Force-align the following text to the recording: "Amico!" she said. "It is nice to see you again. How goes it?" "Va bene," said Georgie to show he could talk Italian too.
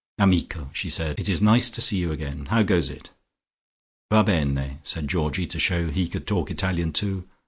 "Amico!" 0.17 0.71
she 0.73 0.89
said. 0.89 1.19
"It 1.19 1.29
is 1.29 1.43
nice 1.43 1.69
to 1.69 1.79
see 1.79 1.97
you 1.97 2.11
again. 2.11 2.47
How 2.47 2.63
goes 2.63 2.89
it?" 2.89 3.11
"Va 4.11 4.23
bene," 4.23 4.79
said 4.81 5.07
Georgie 5.07 5.45
to 5.45 5.59
show 5.59 5.91
he 5.91 6.07
could 6.07 6.25
talk 6.25 6.49
Italian 6.49 6.91
too. 6.91 7.25